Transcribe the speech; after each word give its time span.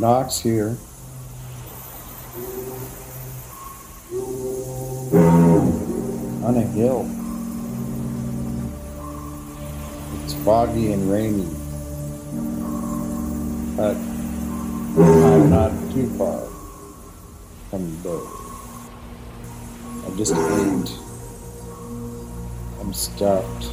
Knox 0.00 0.40
here. 0.40 0.78
On 6.42 6.56
a 6.56 6.62
hill. 6.62 7.06
It's 10.24 10.32
foggy 10.42 10.92
and 10.94 11.12
rainy. 11.12 11.50
But 13.76 13.96
I'm 15.04 15.50
not 15.50 15.72
too 15.92 16.08
far 16.16 16.48
from 17.68 17.90
the 17.90 17.96
boat. 18.02 18.26
I 20.06 20.16
just 20.16 20.32
ate. 20.32 20.98
I'm 22.80 22.94
stuffed. 22.94 23.70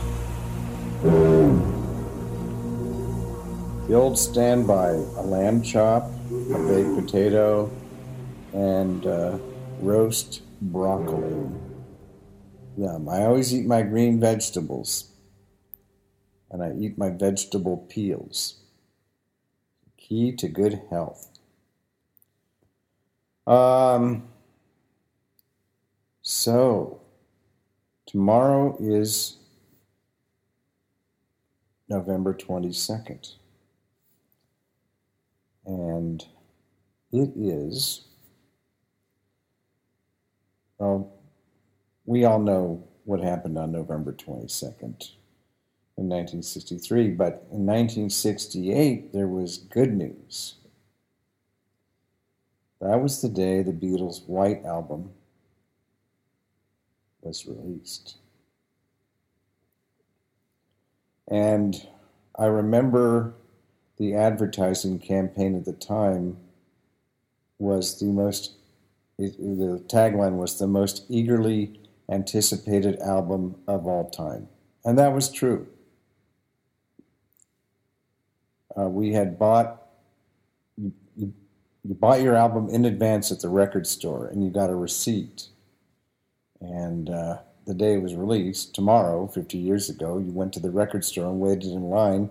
The 3.88 3.94
old 3.94 4.20
standby 4.20 4.90
a 4.90 5.24
lamb 5.24 5.62
chop, 5.62 6.12
baked 6.30 6.96
potato, 6.96 7.72
and 8.54 9.06
uh, 9.06 9.38
roast 9.80 10.42
broccoli. 10.62 11.50
Yum. 12.78 13.10
I 13.10 13.24
always 13.24 13.54
eat 13.54 13.66
my 13.66 13.82
green 13.82 14.20
vegetables, 14.20 15.12
and 16.52 16.62
I 16.62 16.74
eat 16.74 16.98
my 16.98 17.10
vegetable 17.10 17.78
peels. 17.90 18.60
Key 19.98 20.32
to 20.34 20.48
good 20.48 20.82
health. 20.90 21.30
Um, 23.46 24.28
so, 26.22 27.02
tomorrow 28.06 28.78
is 28.80 29.38
November 31.90 32.34
22nd. 32.34 33.36
And 35.68 36.26
it 37.12 37.32
is, 37.36 38.06
well, 40.78 41.12
we 42.06 42.24
all 42.24 42.40
know 42.40 42.88
what 43.04 43.20
happened 43.20 43.58
on 43.58 43.74
November 43.74 44.14
22nd 44.14 45.12
in 45.98 46.08
1963, 46.08 47.10
but 47.10 47.46
in 47.52 47.66
1968 47.66 49.12
there 49.12 49.28
was 49.28 49.58
good 49.58 49.94
news. 49.94 50.56
That 52.80 53.02
was 53.02 53.22
the 53.22 53.30
day 53.30 53.62
the 53.62 53.74
Beatles' 53.74 54.26
White 54.26 54.64
Album 54.64 55.12
was 57.22 57.46
released. 57.46 58.16
And 61.28 61.76
I 62.38 62.46
remember 62.46 63.34
the 63.98 64.14
advertising 64.14 65.00
campaign 65.00 65.56
at 65.56 65.66
the 65.66 65.74
time 65.74 66.38
was 67.60 68.00
the 68.00 68.06
most, 68.06 68.54
the 69.18 69.84
tagline 69.88 70.38
was 70.38 70.60
the 70.60 70.68
most 70.68 71.06
eagerly 71.10 71.80
anticipated 72.10 73.00
album 73.00 73.56
of 73.68 73.88
all 73.88 74.10
time. 74.10 74.48
And 74.86 74.98
that 75.00 75.14
was 75.14 75.32
true. 75.32 75.68
Uh, 78.80 78.90
we 78.90 79.14
had 79.14 79.40
bought, 79.40 79.82
you, 80.78 80.94
you, 81.16 81.34
you 81.84 81.96
bought 81.96 82.22
your 82.22 82.36
album 82.36 82.70
in 82.70 82.86
advance 82.86 83.32
at 83.32 83.42
the 83.42 83.50
record 83.50 83.88
store 83.88 84.28
and 84.28 84.44
you 84.44 84.52
got 84.52 84.70
a 84.70 84.76
receipt. 84.76 85.48
And 86.62 87.10
uh, 87.10 87.40
the 87.66 87.74
day 87.74 87.96
it 87.96 88.02
was 88.02 88.16
released, 88.16 88.76
tomorrow, 88.76 89.28
50 89.28 89.58
years 89.58 89.90
ago, 89.90 90.20
you 90.20 90.32
went 90.32 90.54
to 90.54 90.60
the 90.60 90.70
record 90.70 91.04
store 91.04 91.26
and 91.26 91.40
waited 91.40 91.72
in 91.72 91.90
line 91.90 92.30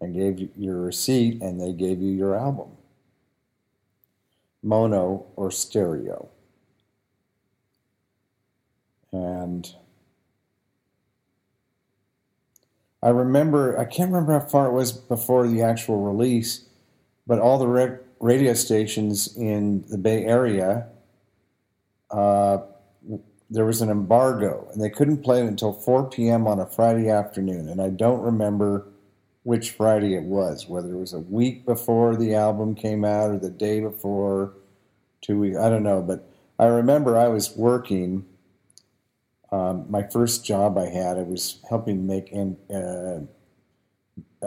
and 0.00 0.14
gave 0.14 0.38
you 0.38 0.48
your 0.56 0.80
receipt, 0.80 1.42
and 1.42 1.60
they 1.60 1.72
gave 1.72 2.00
you 2.00 2.10
your 2.10 2.34
album 2.34 2.70
mono 4.62 5.26
or 5.36 5.50
stereo. 5.50 6.28
And 9.12 9.74
I 13.02 13.08
remember, 13.08 13.78
I 13.78 13.84
can't 13.84 14.10
remember 14.10 14.38
how 14.38 14.46
far 14.46 14.66
it 14.66 14.72
was 14.72 14.92
before 14.92 15.48
the 15.48 15.62
actual 15.62 16.02
release, 16.02 16.66
but 17.26 17.38
all 17.38 17.58
the 17.58 17.98
radio 18.20 18.54
stations 18.54 19.36
in 19.36 19.84
the 19.88 19.98
Bay 19.98 20.24
Area, 20.24 20.86
uh, 22.10 22.58
there 23.48 23.64
was 23.64 23.80
an 23.80 23.90
embargo, 23.90 24.68
and 24.72 24.80
they 24.80 24.90
couldn't 24.90 25.24
play 25.24 25.40
it 25.40 25.46
until 25.46 25.72
4 25.72 26.10
p.m. 26.10 26.46
on 26.46 26.60
a 26.60 26.66
Friday 26.66 27.08
afternoon. 27.08 27.68
And 27.68 27.80
I 27.80 27.88
don't 27.88 28.20
remember 28.20 28.86
which 29.50 29.72
Friday 29.72 30.14
it 30.14 30.22
was, 30.22 30.68
whether 30.68 30.92
it 30.92 30.96
was 30.96 31.12
a 31.12 31.18
week 31.18 31.66
before 31.66 32.14
the 32.14 32.36
album 32.36 32.72
came 32.72 33.04
out 33.04 33.30
or 33.30 33.36
the 33.36 33.50
day 33.50 33.80
before, 33.80 34.52
two 35.22 35.40
weeks, 35.40 35.56
I 35.56 35.68
don't 35.68 35.82
know. 35.82 36.00
But 36.00 36.24
I 36.56 36.66
remember 36.66 37.18
I 37.18 37.26
was 37.26 37.56
working. 37.56 38.26
Um, 39.50 39.86
my 39.90 40.04
first 40.04 40.44
job 40.44 40.78
I 40.78 40.86
had, 40.86 41.18
I 41.18 41.22
was 41.22 41.58
helping 41.68 42.06
make 42.06 42.30
in, 42.30 42.56
uh, 42.72 43.22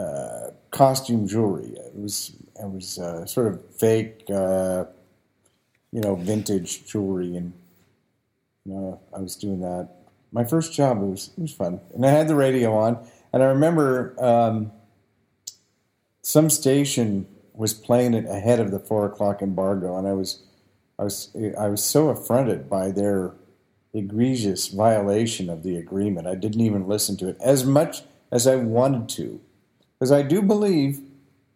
uh, 0.00 0.52
costume 0.70 1.28
jewelry. 1.28 1.74
It 1.76 1.94
was 1.94 2.34
it 2.58 2.70
was 2.70 2.98
uh, 2.98 3.26
sort 3.26 3.48
of 3.48 3.60
fake, 3.76 4.24
uh, 4.30 4.86
you 5.92 6.00
know, 6.00 6.14
vintage 6.14 6.86
jewelry, 6.86 7.36
and 7.36 7.52
you 8.64 8.72
know, 8.72 9.00
I 9.14 9.20
was 9.20 9.36
doing 9.36 9.60
that. 9.60 9.90
My 10.32 10.44
first 10.44 10.72
job 10.72 10.96
it 10.96 11.04
was 11.04 11.30
it 11.36 11.42
was 11.42 11.52
fun, 11.52 11.80
and 11.92 12.06
I 12.06 12.10
had 12.10 12.26
the 12.26 12.36
radio 12.36 12.74
on, 12.74 13.06
and 13.34 13.42
I 13.42 13.46
remember. 13.48 14.16
Um, 14.18 14.72
some 16.24 16.48
station 16.48 17.26
was 17.52 17.74
playing 17.74 18.14
it 18.14 18.24
ahead 18.24 18.58
of 18.58 18.70
the 18.70 18.78
four 18.78 19.04
o'clock 19.04 19.42
embargo, 19.42 19.98
and 19.98 20.08
I 20.08 20.14
was, 20.14 20.42
I 20.98 21.04
was, 21.04 21.30
I 21.58 21.68
was 21.68 21.84
so 21.84 22.08
affronted 22.08 22.68
by 22.68 22.90
their 22.90 23.34
egregious 23.92 24.68
violation 24.68 25.50
of 25.50 25.62
the 25.62 25.76
agreement. 25.76 26.26
I 26.26 26.34
didn't 26.34 26.62
even 26.62 26.88
listen 26.88 27.18
to 27.18 27.28
it 27.28 27.36
as 27.40 27.64
much 27.64 28.02
as 28.32 28.46
I 28.46 28.56
wanted 28.56 29.08
to, 29.10 29.38
because 29.98 30.10
I 30.10 30.22
do 30.22 30.40
believe 30.40 31.00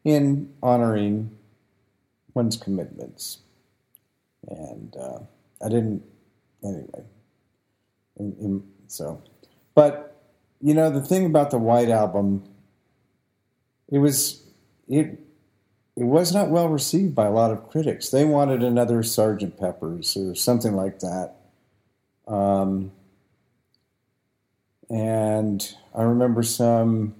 in 0.04 0.52
honoring 0.62 1.30
one's 2.34 2.58
commitments, 2.58 3.38
and 4.48 4.94
uh, 5.00 5.20
I 5.64 5.70
didn't 5.70 6.02
anyway. 6.62 7.04
In, 8.18 8.36
in, 8.38 8.62
so, 8.86 9.22
but 9.74 10.20
you 10.60 10.74
know 10.74 10.90
the 10.90 11.00
thing 11.00 11.24
about 11.24 11.50
the 11.50 11.58
White 11.58 11.88
Album, 11.88 12.44
it 13.90 13.98
was 13.98 14.44
it 14.88 15.20
it 15.96 16.04
was 16.04 16.32
not 16.32 16.48
well 16.48 16.68
received 16.68 17.14
by 17.14 17.26
a 17.26 17.30
lot 17.30 17.50
of 17.50 17.68
critics. 17.68 18.10
They 18.10 18.24
wanted 18.24 18.62
another 18.62 19.02
Sergeant 19.02 19.58
Pepper's 19.58 20.16
or 20.16 20.34
something 20.36 20.74
like 20.74 21.00
that. 21.00 21.34
Um, 22.28 22.92
and 24.88 25.74
I 25.94 26.02
remember 26.02 26.44
some 26.44 27.16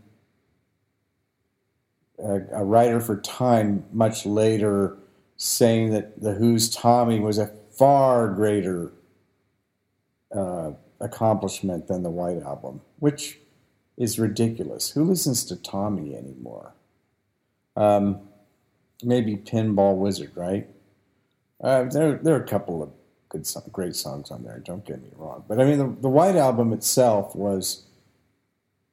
a, 2.18 2.40
a, 2.52 2.64
writer 2.64 3.00
for 3.00 3.16
Time 3.20 3.84
much 3.92 4.24
later 4.24 4.96
saying 5.36 5.90
that 5.90 6.20
the 6.20 6.34
Who's 6.34 6.70
Tommy 6.70 7.18
was 7.18 7.38
a 7.38 7.50
far 7.76 8.28
greater 8.28 8.92
uh, 10.34 10.72
accomplishment 11.00 11.88
than 11.88 12.02
the 12.02 12.10
White 12.10 12.42
Album, 12.42 12.80
which 12.98 13.38
is 13.96 14.18
ridiculous. 14.18 14.90
Who 14.90 15.04
listens 15.04 15.44
to 15.46 15.56
Tommy 15.56 16.14
anymore? 16.14 16.74
Um, 17.78 18.20
maybe 19.02 19.36
Pinball 19.36 19.96
Wizard, 19.96 20.32
right? 20.34 20.68
Uh, 21.62 21.84
there, 21.84 22.16
there 22.16 22.34
are 22.34 22.42
a 22.42 22.46
couple 22.46 22.82
of 22.82 22.90
good, 23.28 23.46
great 23.72 23.94
songs 23.94 24.30
on 24.30 24.42
there. 24.42 24.58
Don't 24.58 24.84
get 24.84 25.00
me 25.00 25.10
wrong, 25.16 25.44
but 25.48 25.60
I 25.60 25.64
mean, 25.64 25.78
the, 25.78 26.00
the 26.02 26.08
White 26.08 26.36
Album 26.36 26.72
itself 26.72 27.34
was 27.34 27.84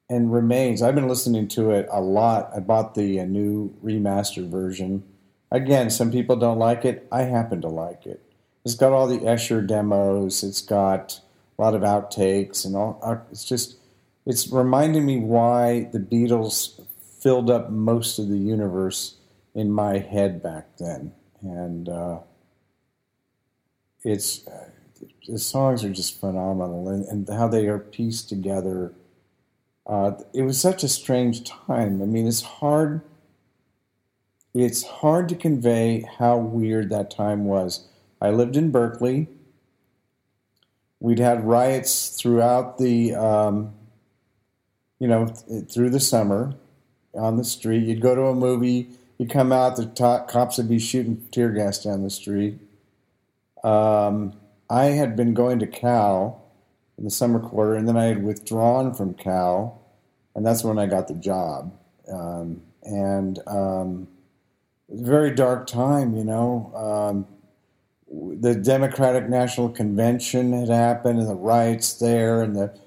and 0.08 0.32
remains. 0.32 0.82
I've 0.82 0.94
been 0.94 1.08
listening 1.08 1.48
to 1.48 1.72
it 1.72 1.88
a 1.90 2.00
lot. 2.00 2.50
I 2.54 2.60
bought 2.60 2.94
the 2.94 3.20
uh, 3.20 3.24
new 3.24 3.74
remastered 3.84 4.48
version. 4.48 5.02
Again, 5.50 5.90
some 5.90 6.12
people 6.12 6.36
don't 6.36 6.58
like 6.58 6.84
it. 6.84 7.08
I 7.10 7.22
happen 7.22 7.60
to 7.62 7.68
like 7.68 8.06
it. 8.06 8.22
It's 8.64 8.74
got 8.74 8.92
all 8.92 9.08
the 9.08 9.26
Esher 9.26 9.62
demos. 9.62 10.42
It's 10.42 10.60
got 10.60 11.20
a 11.58 11.62
lot 11.62 11.74
of 11.74 11.82
outtakes 11.82 12.64
and 12.64 12.76
all. 12.76 13.00
Uh, 13.02 13.16
it's 13.30 13.44
just, 13.44 13.76
it's 14.24 14.48
reminding 14.48 15.04
me 15.04 15.18
why 15.18 15.88
the 15.92 15.98
Beatles 15.98 16.80
filled 17.26 17.50
up 17.50 17.70
most 17.70 18.20
of 18.20 18.28
the 18.28 18.38
universe 18.38 19.16
in 19.52 19.68
my 19.68 19.98
head 19.98 20.40
back 20.40 20.64
then, 20.78 21.10
and 21.42 21.88
uh, 21.88 22.18
it's 24.04 24.46
uh, 24.46 24.68
the 25.26 25.36
songs 25.36 25.82
are 25.82 25.90
just 25.90 26.20
phenomenal, 26.20 26.88
and, 26.88 27.04
and 27.06 27.28
how 27.28 27.48
they 27.48 27.66
are 27.66 27.80
pieced 27.80 28.28
together. 28.28 28.92
Uh, 29.88 30.12
it 30.32 30.42
was 30.42 30.60
such 30.60 30.84
a 30.84 30.88
strange 30.88 31.42
time. 31.42 32.00
I 32.00 32.04
mean, 32.04 32.28
it's 32.28 32.42
hard. 32.42 33.00
It's 34.54 34.84
hard 34.84 35.28
to 35.30 35.34
convey 35.34 36.08
how 36.20 36.36
weird 36.36 36.90
that 36.90 37.10
time 37.10 37.44
was. 37.46 37.88
I 38.20 38.30
lived 38.30 38.56
in 38.56 38.70
Berkeley. 38.70 39.26
We'd 41.00 41.18
had 41.18 41.44
riots 41.44 42.10
throughout 42.10 42.78
the, 42.78 43.16
um, 43.16 43.74
you 45.00 45.08
know, 45.08 45.26
th- 45.48 45.68
through 45.68 45.90
the 45.90 45.98
summer 45.98 46.54
on 47.16 47.36
the 47.36 47.44
street. 47.44 47.84
You'd 47.84 48.00
go 48.00 48.14
to 48.14 48.26
a 48.26 48.34
movie 48.34 48.90
You'd 49.18 49.30
come 49.30 49.52
out, 49.52 49.76
the 49.76 49.86
top, 49.86 50.28
cops 50.28 50.58
would 50.58 50.68
be 50.68 50.78
shooting 50.78 51.26
tear 51.30 51.50
gas 51.50 51.82
down 51.82 52.02
the 52.02 52.10
street. 52.10 52.58
Um, 53.64 54.34
I 54.68 54.86
had 54.86 55.16
been 55.16 55.32
going 55.32 55.58
to 55.60 55.66
Cal 55.66 56.44
in 56.98 57.04
the 57.04 57.10
summer 57.10 57.40
quarter, 57.40 57.74
and 57.74 57.88
then 57.88 57.96
I 57.96 58.04
had 58.04 58.22
withdrawn 58.22 58.92
from 58.92 59.14
Cal, 59.14 59.80
and 60.34 60.44
that's 60.44 60.62
when 60.62 60.78
I 60.78 60.86
got 60.86 61.08
the 61.08 61.14
job. 61.14 61.72
Um, 62.12 62.62
and 62.82 63.38
um, 63.46 64.08
very 64.90 65.34
dark 65.34 65.66
time, 65.66 66.14
you 66.14 66.24
know. 66.24 66.72
Um, 66.74 67.26
the 68.40 68.54
Democratic 68.54 69.28
National 69.28 69.70
Convention 69.70 70.52
had 70.52 70.68
happened, 70.68 71.20
and 71.20 71.28
the 71.28 71.34
riots 71.34 71.94
there, 71.94 72.42
and 72.42 72.54
the 72.54 72.78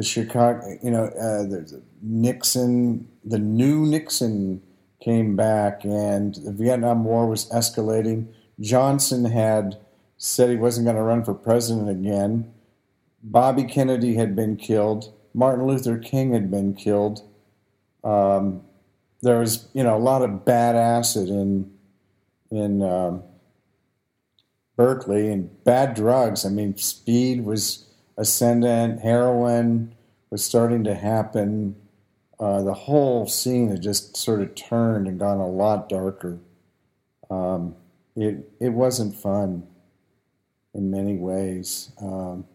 the 0.00 0.06
Chicago, 0.06 0.78
you 0.82 0.90
know, 0.90 1.04
uh, 1.04 1.42
the 1.42 1.82
Nixon, 2.00 3.06
the 3.22 3.38
new 3.38 3.84
Nixon 3.84 4.62
came 5.04 5.36
back, 5.36 5.84
and 5.84 6.36
the 6.36 6.52
Vietnam 6.52 7.04
War 7.04 7.26
was 7.26 7.50
escalating. 7.50 8.28
Johnson 8.60 9.26
had 9.26 9.76
said 10.16 10.48
he 10.48 10.56
wasn't 10.56 10.86
going 10.86 10.96
to 10.96 11.02
run 11.02 11.22
for 11.22 11.34
president 11.34 11.90
again. 11.90 12.50
Bobby 13.22 13.64
Kennedy 13.64 14.14
had 14.14 14.34
been 14.34 14.56
killed. 14.56 15.12
Martin 15.34 15.66
Luther 15.66 15.98
King 15.98 16.32
had 16.32 16.50
been 16.50 16.72
killed. 16.72 17.20
Um, 18.02 18.62
there 19.20 19.38
was, 19.38 19.68
you 19.74 19.84
know, 19.84 19.94
a 19.94 19.98
lot 19.98 20.22
of 20.22 20.46
bad 20.46 20.76
acid 20.76 21.28
in 21.28 21.70
in 22.50 22.82
um, 22.82 23.22
Berkeley 24.76 25.30
and 25.30 25.62
bad 25.62 25.92
drugs. 25.92 26.46
I 26.46 26.48
mean, 26.48 26.74
speed 26.78 27.44
was 27.44 27.89
ascendant, 28.16 29.00
heroin 29.00 29.94
was 30.30 30.44
starting 30.44 30.84
to 30.84 30.94
happen. 30.94 31.76
Uh, 32.38 32.62
the 32.62 32.74
whole 32.74 33.26
scene 33.26 33.68
had 33.68 33.82
just 33.82 34.16
sort 34.16 34.40
of 34.40 34.54
turned 34.54 35.06
and 35.06 35.18
gone 35.18 35.38
a 35.38 35.48
lot 35.48 35.88
darker. 35.88 36.38
Um, 37.30 37.76
it 38.16 38.50
it 38.60 38.70
wasn't 38.70 39.14
fun 39.14 39.66
in 40.74 40.90
many 40.90 41.16
ways. 41.16 41.92
Um, 42.00 42.46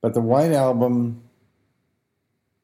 but 0.00 0.14
the 0.14 0.20
White 0.20 0.52
Album, 0.52 1.22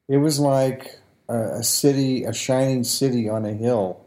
it 0.07 0.17
was 0.17 0.39
like 0.39 0.99
a, 1.27 1.59
a, 1.59 1.63
city, 1.63 2.23
a 2.23 2.33
shining 2.33 2.83
city 2.83 3.29
on 3.29 3.45
a 3.45 3.53
hill, 3.53 4.05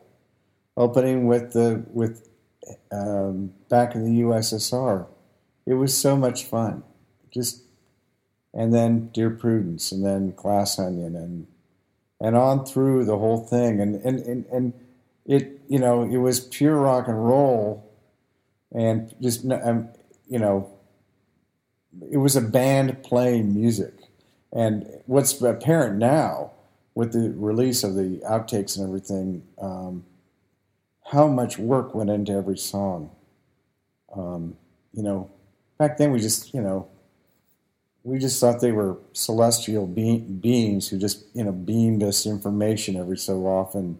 opening 0.77 1.27
with 1.27 1.53
the 1.53 1.85
with 1.93 2.29
um, 2.93 3.53
back 3.69 3.95
in 3.95 4.05
the 4.05 4.23
USSR. 4.23 5.07
It 5.67 5.75
was 5.75 5.97
so 5.97 6.17
much 6.17 6.45
fun, 6.45 6.83
just 7.31 7.63
and 8.53 8.73
then 8.73 9.09
Dear 9.13 9.31
Prudence, 9.31 9.91
and 9.93 10.05
then 10.05 10.33
Glass 10.33 10.79
Onion, 10.79 11.17
and 11.17 11.47
and 12.21 12.37
on 12.37 12.65
through 12.65 13.05
the 13.05 13.19
whole 13.19 13.39
thing, 13.39 13.81
and 13.81 13.97
and 13.97 14.21
and, 14.21 14.47
and 14.47 14.73
it 15.27 15.61
you 15.69 15.79
know 15.79 16.03
it 16.03 16.19
was 16.19 16.41
pure 16.41 16.77
rock 16.77 17.09
and 17.09 17.27
roll, 17.27 17.91
and 18.73 19.15
just 19.21 19.51
um, 19.51 19.89
you 20.29 20.39
know 20.39 20.71
it 22.11 22.19
was 22.19 22.37
a 22.37 22.41
band 22.41 23.03
playing 23.03 23.55
music, 23.55 23.95
and 24.53 24.87
what's 25.07 25.41
apparent 25.41 25.97
now 25.99 26.53
with 26.95 27.13
the 27.13 27.33
release 27.37 27.83
of 27.83 27.95
the 27.95 28.23
outtakes 28.29 28.77
and 28.77 28.87
everything, 28.87 29.43
um, 29.61 30.05
how 31.11 31.27
much 31.27 31.59
work 31.59 31.95
went 31.95 32.11
into 32.11 32.33
every 32.33 32.57
song. 32.57 33.11
Um, 34.15 34.57
you 34.93 35.03
know, 35.03 35.29
back 35.79 35.99
then 35.99 36.13
we 36.13 36.19
just, 36.21 36.55
you 36.55 36.61
know, 36.61 36.89
we 38.03 38.19
just 38.19 38.39
thought 38.39 38.61
they 38.61 38.73
were 38.73 38.99
celestial 39.13 39.87
be- 39.87 40.19
beings 40.19 40.89
who 40.89 40.99
just, 40.99 41.25
you 41.35 41.43
know, 41.43 41.53
beamed 41.53 42.03
us 42.03 42.27
information 42.27 42.97
every 42.97 43.17
so 43.17 43.47
often 43.47 43.99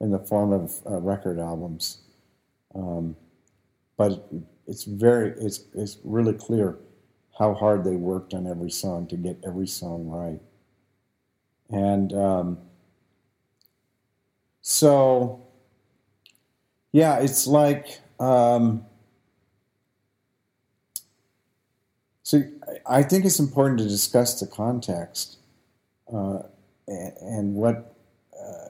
in 0.00 0.10
the 0.10 0.18
form 0.18 0.52
of 0.52 0.80
uh, 0.88 1.00
record 1.00 1.38
albums. 1.38 1.98
Um, 2.74 3.16
but 3.96 4.28
it's 4.66 4.84
very, 4.84 5.32
it's, 5.32 5.64
it's 5.74 5.98
really 6.04 6.32
clear 6.32 6.78
how 7.38 7.54
hard 7.54 7.84
they 7.84 7.96
worked 7.96 8.34
on 8.34 8.46
every 8.46 8.70
song 8.70 9.06
to 9.08 9.16
get 9.16 9.36
every 9.44 9.66
song 9.66 10.06
right. 10.08 10.40
And 11.70 12.12
um, 12.12 12.58
so, 14.62 15.46
yeah, 16.92 17.18
it's 17.18 17.46
like, 17.46 18.00
um, 18.18 18.84
so 22.22 22.42
I 22.86 23.02
think 23.02 23.24
it's 23.24 23.38
important 23.38 23.78
to 23.80 23.88
discuss 23.88 24.40
the 24.40 24.46
context 24.46 25.38
uh, 26.12 26.40
and, 26.86 27.54
what. 27.54 27.96
Uh, 28.32 28.68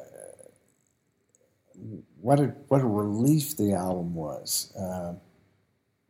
what 2.21 2.39
a 2.39 2.49
what 2.69 2.83
a 2.83 2.87
relief 2.87 3.57
the 3.57 3.73
album 3.73 4.15
was, 4.15 4.75
uh, 4.77 5.15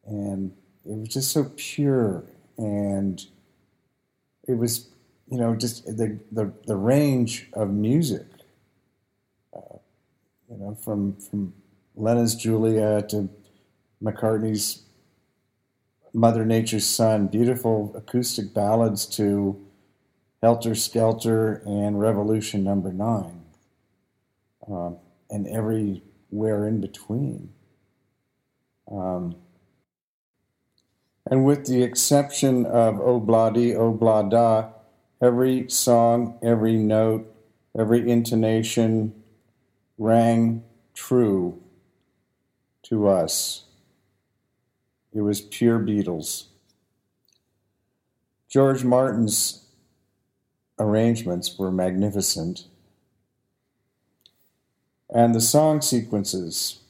and 0.05 0.51
it 0.85 0.99
was 0.99 1.09
just 1.09 1.31
so 1.31 1.53
pure, 1.57 2.25
and 2.59 3.25
it 4.49 4.55
was 4.55 4.91
you 5.31 5.39
know, 5.39 5.55
just 5.55 5.87
the 5.87 6.19
the, 6.33 6.53
the 6.67 6.77
range 6.77 7.49
of 7.53 7.71
music, 7.71 8.27
uh, 9.57 9.77
you 10.51 10.57
know, 10.59 10.75
from 10.75 11.15
from 11.17 11.55
Lennon's 11.95 12.35
Julia 12.35 13.03
to 13.09 13.29
McCartney's 14.03 14.83
Mother 16.13 16.45
Nature's 16.45 16.87
Son, 16.87 17.27
beautiful 17.27 17.93
acoustic 17.97 18.53
ballads 18.53 19.07
to 19.07 19.65
Helter 20.43 20.75
Skelter 20.75 21.63
and 21.67 22.01
Revolution 22.01 22.65
Number 22.65 22.93
Nine, 22.93 23.43
um, 24.69 24.97
and 25.31 25.47
everywhere 25.47 26.67
in 26.67 26.81
between. 26.81 27.51
Um, 28.91 29.37
and 31.31 31.45
with 31.45 31.67
the 31.67 31.83
exception 31.83 32.67
of 32.67 32.97
Obladi 32.97 33.75
Oblada, 33.75 34.73
Every 35.23 35.69
song, 35.69 36.39
every 36.43 36.77
note, 36.77 37.31
every 37.79 38.11
intonation 38.11 39.13
rang 39.99 40.65
true 40.95 41.63
to 42.85 43.07
us. 43.07 43.65
It 45.13 45.23
was 45.23 45.41
pure 45.41 45.79
Beatles. 45.79 46.47
George 48.49 48.85
Martin's 48.85 49.67
arrangements 50.79 51.59
were 51.59 51.71
magnificent. 51.71 52.67
And 55.09 55.35
the 55.35 55.41
song 55.41 55.81
sequences, 55.81 56.81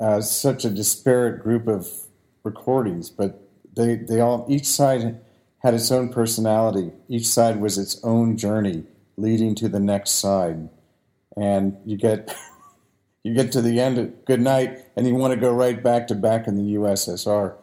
uh, 0.00 0.20
such 0.20 0.64
a 0.64 0.70
disparate 0.70 1.42
group 1.42 1.68
of 1.68 1.88
recordings, 2.42 3.10
but 3.10 3.40
they, 3.74 3.96
they 3.96 4.20
all, 4.20 4.44
each 4.48 4.66
side 4.66 5.20
had 5.58 5.74
its 5.74 5.92
own 5.92 6.12
personality. 6.12 6.92
Each 7.08 7.26
side 7.26 7.60
was 7.60 7.78
its 7.78 8.02
own 8.02 8.36
journey 8.36 8.84
leading 9.16 9.54
to 9.56 9.68
the 9.68 9.80
next 9.80 10.12
side. 10.12 10.68
And 11.36 11.76
you 11.84 11.96
get 11.96 12.34
you 13.24 13.34
get 13.34 13.52
to 13.52 13.62
the 13.62 13.80
end 13.80 13.98
of 13.98 14.24
good 14.24 14.40
night 14.40 14.78
and 14.96 15.06
you 15.06 15.14
want 15.14 15.32
to 15.32 15.40
go 15.40 15.52
right 15.52 15.82
back 15.82 16.06
to 16.08 16.14
back 16.14 16.46
in 16.46 16.56
the 16.56 16.74
USSR. 16.74 17.54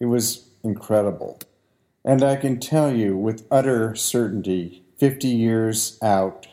It 0.00 0.06
was 0.06 0.48
incredible. 0.62 1.38
And 2.04 2.22
I 2.22 2.36
can 2.36 2.60
tell 2.60 2.94
you 2.94 3.16
with 3.16 3.46
utter 3.50 3.94
certainty, 3.94 4.84
50 4.98 5.28
years 5.28 5.98
out 6.02 6.46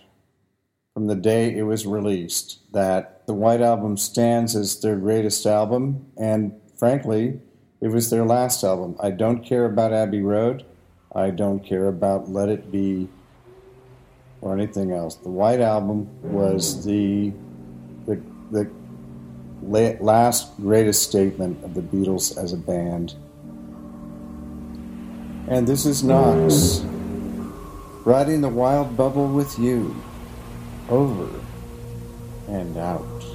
from 0.93 1.07
the 1.07 1.15
day 1.15 1.55
it 1.55 1.63
was 1.63 1.85
released, 1.85 2.59
that 2.73 3.25
the 3.25 3.33
White 3.33 3.61
Album 3.61 3.97
stands 3.97 4.55
as 4.55 4.79
their 4.81 4.97
greatest 4.97 5.45
album. 5.45 6.05
And 6.17 6.53
frankly, 6.77 7.39
it 7.81 7.87
was 7.87 8.09
their 8.09 8.25
last 8.25 8.63
album. 8.63 8.95
I 8.99 9.11
don't 9.11 9.43
care 9.43 9.65
about 9.65 9.93
Abbey 9.93 10.21
Road. 10.21 10.65
I 11.13 11.31
don't 11.31 11.65
care 11.65 11.87
about 11.87 12.29
Let 12.29 12.49
It 12.49 12.71
Be 12.71 13.09
or 14.41 14.53
anything 14.53 14.91
else. 14.91 15.15
The 15.15 15.29
White 15.29 15.61
Album 15.61 16.09
was 16.21 16.85
the 16.85 17.33
the, 18.05 18.21
the 18.51 18.69
last 20.01 20.55
greatest 20.57 21.03
statement 21.03 21.63
of 21.63 21.73
the 21.73 21.81
Beatles 21.81 22.37
as 22.37 22.53
a 22.53 22.57
band. 22.57 23.15
And 25.47 25.67
this 25.67 25.85
is 25.85 26.03
Knox 26.03 26.81
riding 28.03 28.41
the 28.41 28.49
wild 28.49 28.97
bubble 28.97 29.27
with 29.27 29.59
you 29.59 29.95
over 30.89 31.29
and 32.47 32.77
out. 32.77 33.30